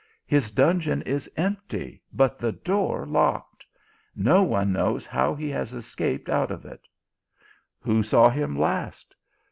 [0.25, 3.63] His dungeon is empty, but the door locked.
[4.15, 6.87] No one knows how he has escaped out of it.""
[7.81, 9.13] Who saw him last